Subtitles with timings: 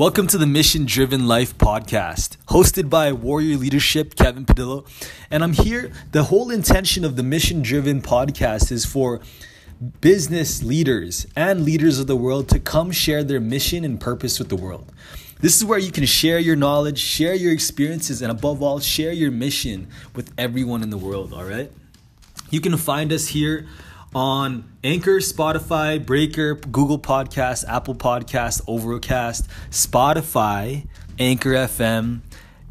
[0.00, 4.86] Welcome to the Mission Driven Life podcast, hosted by Warrior Leadership Kevin Padillo.
[5.30, 5.92] And I'm here.
[6.12, 9.20] The whole intention of the Mission Driven podcast is for
[10.00, 14.48] business leaders and leaders of the world to come share their mission and purpose with
[14.48, 14.90] the world.
[15.42, 19.12] This is where you can share your knowledge, share your experiences, and above all, share
[19.12, 21.70] your mission with everyone in the world, all right?
[22.48, 23.66] You can find us here
[24.14, 30.86] on Anchor, Spotify, Breaker, Google Podcast, Apple Podcast, Overcast, Spotify,
[31.18, 32.20] Anchor FM.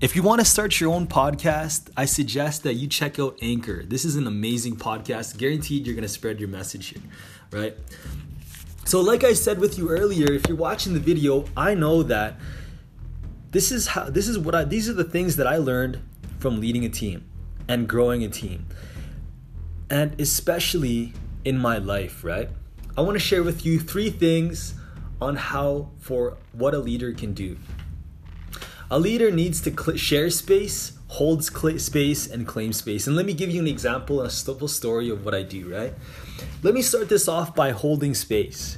[0.02, 3.84] If you want to start your own podcast, I suggest that you check out Anchor.
[3.84, 5.38] This is an amazing podcast.
[5.38, 7.04] Guaranteed you're going to spread your message here,
[7.52, 7.76] right?
[8.86, 12.36] So like I said with you earlier, if you're watching the video, I know that
[13.52, 16.02] this is how this is what I these are the things that I learned
[16.40, 17.26] from leading a team
[17.67, 18.66] and growing a team.
[19.90, 21.14] And especially
[21.46, 22.50] in my life, right?
[22.98, 24.74] I want to share with you three things
[25.22, 27.58] on how for what a leader can do.
[28.92, 33.06] A leader needs to cl- share space, holds cl- space, and claim space.
[33.08, 35.94] And let me give you an example a simple story of what I do, right?
[36.64, 38.78] Let me start this off by holding space.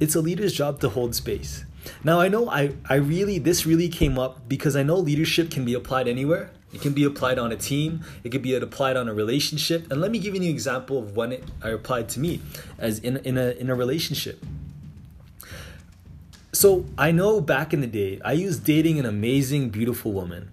[0.00, 1.64] It's a leader's job to hold space.
[2.02, 5.64] Now I know I, I really this really came up because I know leadership can
[5.64, 6.50] be applied anywhere.
[6.74, 8.04] It can be applied on a team.
[8.24, 9.90] It can be applied on a relationship.
[9.90, 12.40] And let me give you an example of when it I applied to me
[12.78, 14.44] as in, in a in a relationship.
[16.52, 20.50] So I know back in the day, I used dating an amazing, beautiful woman.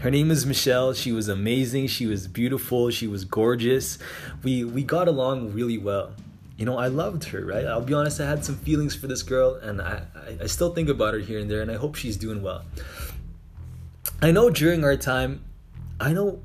[0.00, 0.92] Her name is Michelle.
[0.94, 1.88] She was amazing.
[1.88, 2.90] She was beautiful.
[2.90, 3.98] She was gorgeous.
[4.42, 6.12] We we got along really well.
[6.56, 7.64] You know, I loved her, right?
[7.66, 10.74] I'll be honest, I had some feelings for this girl, and I, I, I still
[10.74, 12.64] think about her here and there, and I hope she's doing well.
[14.20, 15.44] I know during our time,
[16.00, 16.40] I know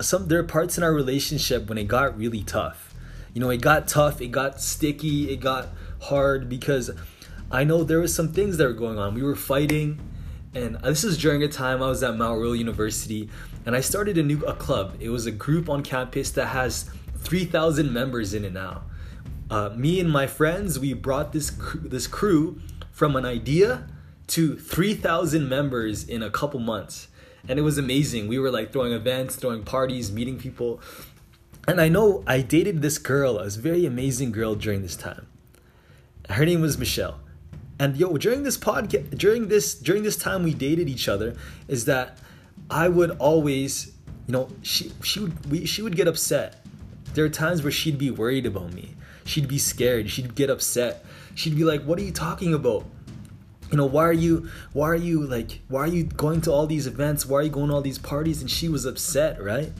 [0.00, 2.94] some there are parts in our relationship when it got really tough.
[3.32, 5.68] You know, it got tough, it got sticky, it got
[6.00, 6.90] hard because
[7.50, 9.14] I know there was some things that were going on.
[9.14, 10.00] We were fighting,
[10.54, 13.28] and this is during a time I was at Mount Royal University,
[13.66, 14.96] and I started a new a club.
[15.00, 18.82] It was a group on campus that has 3,000 members in it now.
[19.50, 22.60] Uh, me and my friends, we brought this this crew
[22.90, 23.86] from an idea
[24.28, 27.08] to 3,000 members in a couple months
[27.48, 28.28] and it was amazing.
[28.28, 30.80] We were like throwing events, throwing parties, meeting people.
[31.66, 35.26] And I know I dated this girl, a very amazing girl during this time.
[36.30, 37.20] Her name was Michelle.
[37.78, 41.36] And yo, during this podcast, during this during this time we dated each other,
[41.68, 42.18] is that
[42.70, 43.92] I would always,
[44.26, 46.64] you know, she she would we, she would get upset.
[47.14, 48.94] There are times where she'd be worried about me.
[49.24, 50.10] She'd be scared.
[50.10, 51.04] She'd get upset.
[51.34, 52.84] She'd be like, "What are you talking about?
[53.74, 56.64] You know why are you why are you like why are you going to all
[56.64, 57.26] these events?
[57.26, 58.40] Why are you going to all these parties?
[58.40, 59.72] And she was upset right?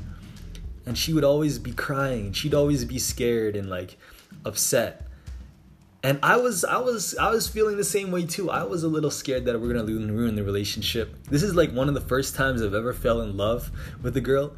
[0.84, 2.32] And she would always be crying.
[2.32, 3.96] She'd always be scared and like
[4.44, 5.06] upset.
[6.02, 8.50] And i was i was i was feeling the same way too.
[8.50, 11.14] I was a little scared that we're gonna ruin the relationship.
[11.30, 13.70] This is like one of the first times i've ever fell in love
[14.02, 14.56] with a girl.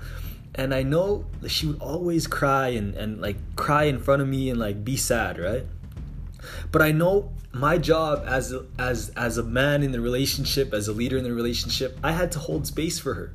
[0.55, 4.29] And i know that she would always cry and, and like cry in front of
[4.29, 5.67] me and like be sad right
[6.71, 10.89] but i know my job as a, as as a man in the relationship, as
[10.89, 13.33] a leader in the relationship, I had to hold space for her.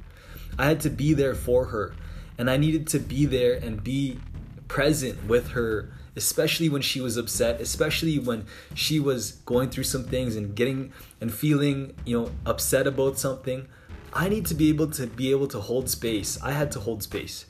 [0.57, 1.93] I had to be there for her,
[2.37, 4.19] and I needed to be there and be
[4.67, 8.45] present with her, especially when she was upset, especially when
[8.75, 13.67] she was going through some things and getting and feeling, you know, upset about something.
[14.13, 16.37] I need to be able to be able to hold space.
[16.43, 17.45] I had to hold space.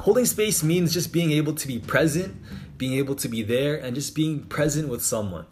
[0.00, 2.36] Holding space means just being able to be present,
[2.76, 5.46] being able to be there, and just being present with someone.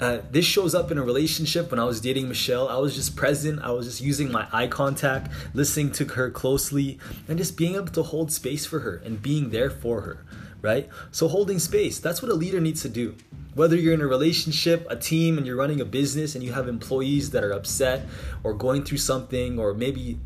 [0.00, 2.68] Uh, this shows up in a relationship when I was dating Michelle.
[2.68, 3.60] I was just present.
[3.62, 7.88] I was just using my eye contact, listening to her closely, and just being able
[7.88, 10.26] to hold space for her and being there for her,
[10.62, 10.88] right?
[11.12, 13.14] So, holding space, that's what a leader needs to do.
[13.54, 16.66] Whether you're in a relationship, a team, and you're running a business and you have
[16.66, 18.04] employees that are upset
[18.42, 20.18] or going through something or maybe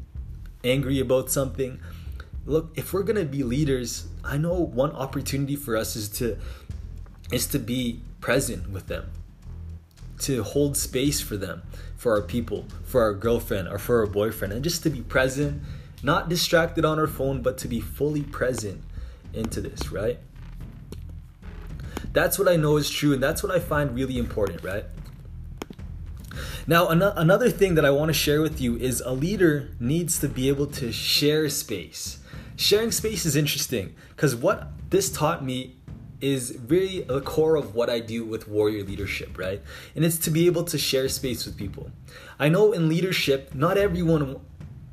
[0.65, 1.79] angry about something,
[2.49, 6.39] look, if we're to be leaders, I know one opportunity for us is to
[7.31, 9.11] is to be present with them
[10.21, 11.63] to hold space for them,
[11.97, 15.63] for our people, for our girlfriend or for our boyfriend, and just to be present,
[16.03, 18.83] not distracted on our phone, but to be fully present
[19.33, 20.19] into this, right?
[22.13, 24.87] That's what I know is true, and that's what I find really important, right?
[26.67, 30.19] Now, an- another thing that I want to share with you is a leader needs
[30.21, 32.19] to be able to share space.
[32.59, 35.77] Sharing space is interesting because what this taught me
[36.21, 39.63] is really the core of what I do with warrior leadership, right?
[39.95, 41.93] And it's to be able to share space with people.
[42.37, 44.41] I know in leadership, not everyone,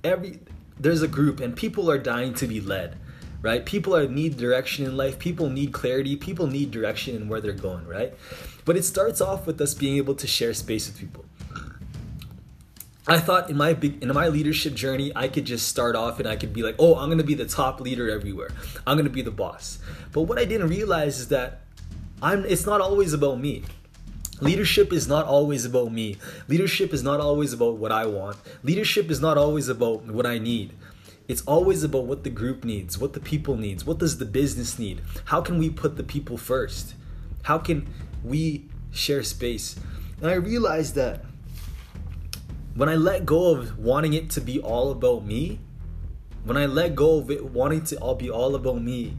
[0.03, 0.41] every
[0.79, 3.00] there's a group and people are dying to be led,
[3.41, 3.65] right?
[3.65, 5.18] People are need direction in life.
[5.18, 6.15] People need clarity.
[6.15, 8.13] People need direction in where they're going, right?
[8.63, 11.25] But it starts off with us being able to share space with people.
[13.07, 16.28] I thought in my big in my leadership journey, I could just start off and
[16.28, 18.50] I could be like, "Oh, I'm to be the top leader everywhere.
[18.88, 19.78] I'm to be the boss."
[20.12, 21.62] But what I didn't realize is that
[22.22, 23.63] I'm it's not always about me.
[24.42, 26.18] Leadership is not always about me.
[26.48, 28.38] Leadership is not always about what I want.
[28.63, 30.74] Leadership is not always about what I need.
[31.28, 34.78] It's always about what the group needs, what the people needs, what does the business
[34.78, 35.02] need?
[35.25, 36.96] How can we put the people first?
[37.44, 37.88] How can
[38.24, 39.75] we share space?
[40.22, 41.25] And I realized that
[42.75, 45.60] when I let go of wanting it to be all about me,
[46.44, 49.18] when I let go of it wanting to all be all about me,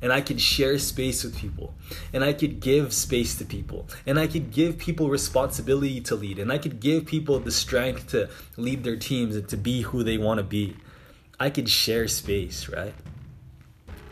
[0.00, 1.74] and I could share space with people,
[2.12, 6.38] and I could give space to people, and I could give people responsibility to lead,
[6.38, 10.04] and I could give people the strength to lead their teams and to be who
[10.04, 10.76] they want to be.
[11.40, 12.94] I could share space, right?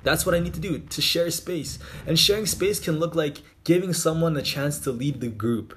[0.05, 1.79] That's what I need to do to share space.
[2.07, 5.77] And sharing space can look like giving someone a chance to lead the group,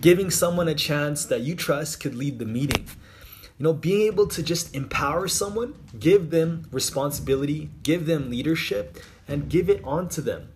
[0.00, 2.88] giving someone a chance that you trust could lead the meeting.
[3.58, 9.48] You know, being able to just empower someone, give them responsibility, give them leadership, and
[9.48, 10.48] give it on to them.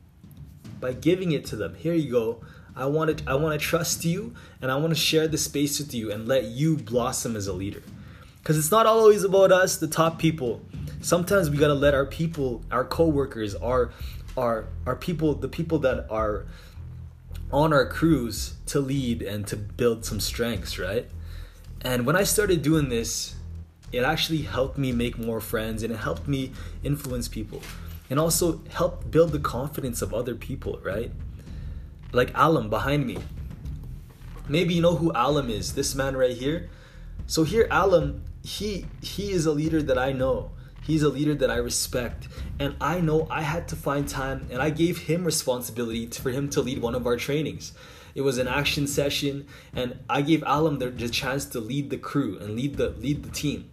[0.80, 2.40] By giving it to them, here you go.
[2.74, 5.78] I want to I want to trust you and I want to share the space
[5.78, 7.82] with you and let you blossom as a leader.
[8.44, 10.62] Cuz it's not always about us, the top people.
[11.00, 13.92] Sometimes we got to let our people, our coworkers, our
[14.36, 16.46] our our people, the people that are
[17.52, 21.08] on our crews to lead and to build some strengths, right?
[21.82, 23.34] And when I started doing this,
[23.92, 26.52] it actually helped me make more friends and it helped me
[26.84, 27.62] influence people
[28.08, 31.10] and also help build the confidence of other people, right?
[32.12, 33.18] Like Alam behind me.
[34.48, 36.68] Maybe you know who Alam is, this man right here.
[37.26, 40.50] So here Alam, he he is a leader that I know.
[40.82, 42.28] He's a leader that I respect.
[42.58, 46.48] And I know I had to find time and I gave him responsibility for him
[46.50, 47.72] to lead one of our trainings.
[48.14, 51.98] It was an action session and I gave Alam the, the chance to lead the
[51.98, 53.70] crew and lead the lead the team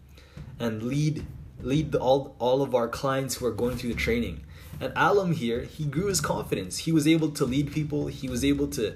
[0.60, 1.26] and lead
[1.62, 4.42] lead the, all all of our clients who are going through the training.
[4.80, 6.80] And Alam here, he grew his confidence.
[6.80, 8.08] He was able to lead people.
[8.08, 8.96] He was able to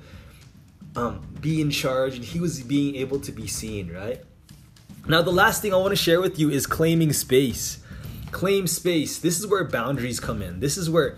[0.95, 3.91] um, be in charge, and he was being able to be seen.
[3.91, 4.23] Right
[5.07, 7.79] now, the last thing I want to share with you is claiming space
[8.31, 9.19] claim space.
[9.19, 10.59] This is where boundaries come in.
[10.59, 11.17] This is where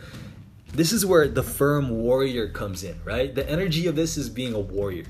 [0.74, 3.34] this is where the firm warrior comes in, right?
[3.34, 5.06] The energy of this is being a warrior.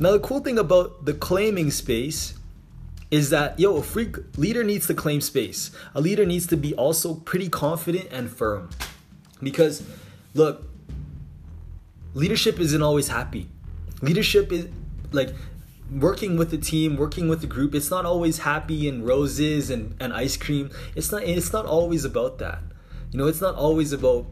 [0.00, 2.34] Now the cool thing about the claiming space
[3.10, 5.70] is that yo, a freak leader needs to claim space.
[5.94, 8.70] A leader needs to be also pretty confident and firm.
[9.42, 9.86] Because
[10.34, 10.64] look,
[12.14, 13.48] leadership isn't always happy.
[14.00, 14.68] Leadership is
[15.12, 15.34] like
[16.00, 19.94] working with the team, working with the group, it's not always happy and roses and,
[20.00, 20.70] and ice cream.
[20.94, 22.60] It's not it's not always about that.
[23.10, 24.26] You know, it's not always about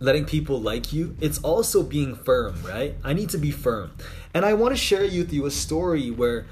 [0.00, 1.16] letting people like you.
[1.20, 2.94] It's also being firm, right?
[3.02, 3.92] I need to be firm.
[4.32, 6.46] And I want to share with you a story where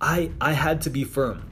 [0.00, 1.44] I I had to be firm.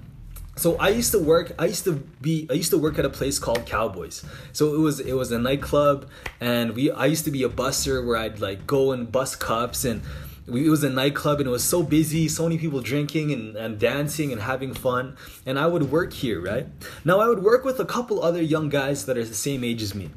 [0.57, 3.11] So I used to work I used to be I used to work at a
[3.11, 4.25] place called Cowboys.
[4.53, 6.09] So it was it was a nightclub
[6.41, 9.85] and we I used to be a buster where I'd like go and bust cups
[9.85, 10.03] and
[10.47, 13.57] we, it was a nightclub and it was so busy, so many people drinking and,
[13.57, 15.17] and dancing and having fun.
[15.45, 16.67] And I would work here, right?
[17.05, 19.83] Now I would work with a couple other young guys that are the same age
[19.83, 20.11] as me.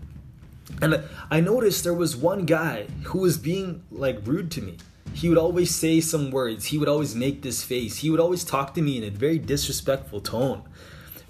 [0.82, 4.78] And I noticed there was one guy who was being like rude to me.
[5.14, 6.66] He would always say some words.
[6.66, 7.98] He would always make this face.
[7.98, 10.62] He would always talk to me in a very disrespectful tone.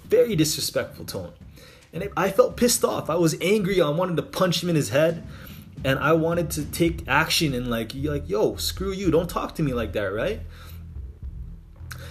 [0.04, 1.32] Very disrespectful tone.
[1.92, 3.08] And I felt pissed off.
[3.08, 3.80] I was angry.
[3.80, 5.26] I wanted to punch him in his head
[5.84, 9.62] and I wanted to take action and like like yo screw you don't talk to
[9.62, 10.40] me like that right?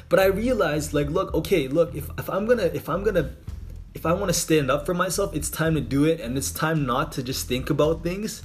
[0.08, 3.32] But I realized like look okay look if, if I'm gonna if I'm gonna
[3.94, 6.52] if I want to stand up for myself it's time to do it and it's
[6.52, 8.42] time not to just think about things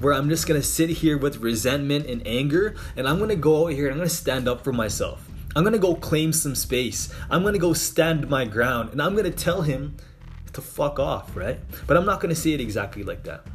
[0.00, 3.72] where I'm just gonna sit here with resentment and anger and I'm gonna go out
[3.72, 5.28] here and I'm gonna stand up for myself.
[5.54, 7.12] I'm gonna go claim some space.
[7.30, 9.96] I'm gonna go stand my ground and I'm gonna tell him
[10.52, 11.60] to fuck off right?
[11.86, 13.46] But I'm not gonna say it exactly like that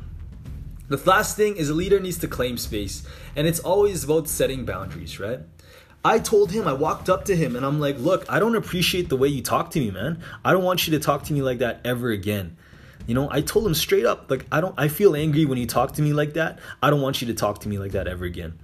[0.96, 3.04] the last thing is a leader needs to claim space,
[3.36, 5.40] and it's always about setting boundaries, right?
[6.06, 9.10] I told him, I walked up to him, and I'm like, look, I don't appreciate
[9.10, 10.22] the way you talk to me, man.
[10.44, 12.58] I don't want you to talk to me like that ever again.
[13.08, 15.66] You know, I told him straight up, like, I don't, I feel angry when you
[15.66, 16.60] talk to me like that.
[16.82, 18.60] I don't want you to talk to me like that ever again.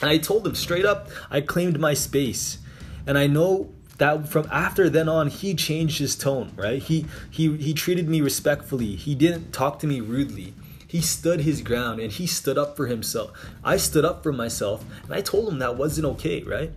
[0.00, 2.58] And I told him straight up, I claimed my space.
[3.06, 7.56] And I know that from after then on he changed his tone right he he
[7.56, 10.52] he treated me respectfully he didn't talk to me rudely
[10.86, 13.32] he stood his ground and he stood up for himself.
[13.64, 16.70] I stood up for myself and I told him that wasn't okay, right?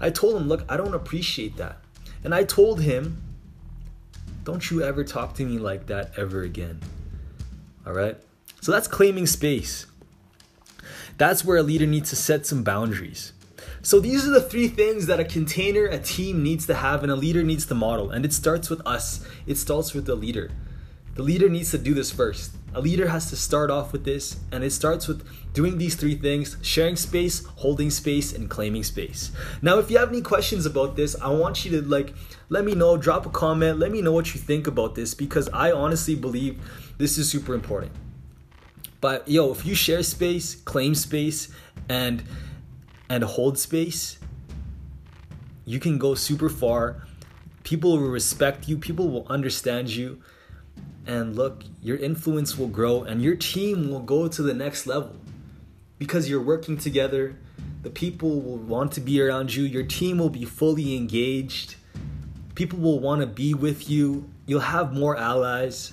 [0.00, 1.78] I told him, look, I don't appreciate that.
[2.22, 3.22] And I told him,
[4.44, 6.80] don't you ever talk to me like that ever again.
[7.86, 8.16] All right?
[8.60, 9.86] So that's claiming space.
[11.16, 13.32] That's where a leader needs to set some boundaries.
[13.82, 17.12] So these are the three things that a container, a team needs to have and
[17.12, 18.10] a leader needs to model.
[18.10, 19.26] And it starts with us.
[19.46, 20.50] It starts with the leader.
[21.14, 22.56] The leader needs to do this first.
[22.74, 26.16] A leader has to start off with this, and it starts with doing these three
[26.16, 29.30] things sharing space, holding space, and claiming space.
[29.62, 32.14] Now, if you have any questions about this, I want you to like
[32.48, 35.48] let me know, drop a comment, let me know what you think about this because
[35.52, 36.60] I honestly believe
[36.98, 37.92] this is super important.
[39.00, 41.48] But yo, if you share space, claim space,
[41.88, 42.24] and
[43.08, 44.18] and hold space,
[45.64, 47.06] you can go super far.
[47.62, 50.20] People will respect you, people will understand you
[51.06, 55.16] and look, your influence will grow and your team will go to the next level
[55.98, 57.36] because you're working together.
[57.82, 61.76] The people will want to be around you, your team will be fully engaged.
[62.54, 64.30] People will want to be with you.
[64.46, 65.92] You'll have more allies,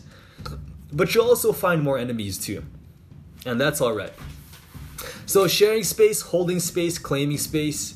[0.94, 2.64] but you'll also find more enemies too.
[3.46, 4.14] And that's all right.
[5.26, 7.96] So, sharing space, holding space, claiming space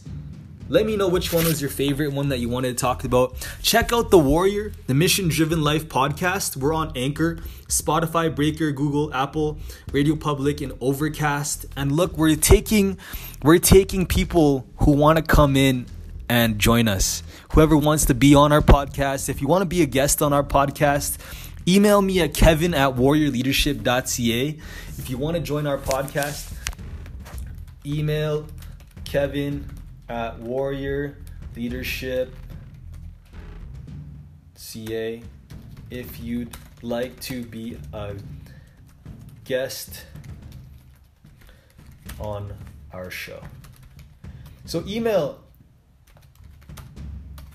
[0.67, 3.35] let me know which one was your favorite one that you wanted to talk about.
[3.61, 6.57] Check out The Warrior, the Mission Driven Life podcast.
[6.57, 7.35] We're on Anchor,
[7.67, 9.59] Spotify, Breaker, Google, Apple,
[9.91, 11.67] Radio Public, and Overcast.
[11.75, 12.97] And look, we're taking
[13.43, 15.85] we're taking people who want to come in
[16.27, 17.21] and join us.
[17.53, 20.33] Whoever wants to be on our podcast, if you want to be a guest on
[20.33, 21.19] our podcast,
[21.67, 24.47] email me at kevin at warriorleadership.ca.
[24.97, 26.51] If you want to join our podcast,
[27.85, 28.47] email
[29.03, 29.69] kevin
[30.09, 31.17] at Warrior
[31.55, 32.35] Leadership
[34.55, 35.21] CA
[35.89, 38.15] if you'd like to be a
[39.43, 40.05] guest
[42.19, 42.53] on
[42.91, 43.41] our show.
[44.65, 45.39] So email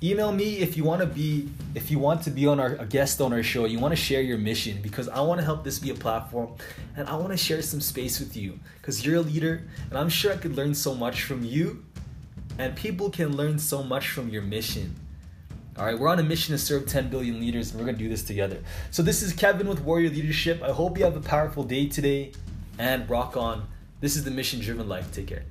[0.02, 2.86] email me if you want to be if you want to be on our a
[2.86, 5.62] guest on our show you want to share your mission because i want to help
[5.62, 6.54] this be a platform
[6.96, 10.08] and i want to share some space with you because you're a leader and i'm
[10.08, 11.84] sure i could learn so much from you
[12.60, 14.94] and people can learn so much from your mission.
[15.78, 18.08] All right, we're on a mission to serve 10 billion leaders, and we're gonna do
[18.08, 18.58] this together.
[18.90, 20.62] So, this is Kevin with Warrior Leadership.
[20.62, 22.32] I hope you have a powerful day today
[22.78, 23.66] and rock on.
[24.00, 25.10] This is the mission driven life.
[25.10, 25.44] Take care.